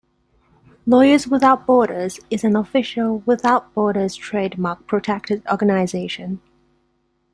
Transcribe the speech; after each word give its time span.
Lawyers 0.87 1.27
Without 1.27 1.67
Borders 1.67 2.19
is 2.31 2.43
an 2.43 2.55
official 2.55 3.19
"Without 3.27 3.71
Borders" 3.75 4.15
trademark 4.15 4.87
protected 4.87 5.43
organization. 5.47 6.41